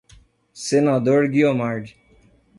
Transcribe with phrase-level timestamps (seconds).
[0.65, 1.93] Senador Guiomard